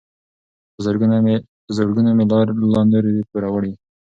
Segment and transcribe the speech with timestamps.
[0.73, 0.79] په
[1.77, 2.25] زرګونو مي
[2.73, 3.71] لا نور یې پوروړی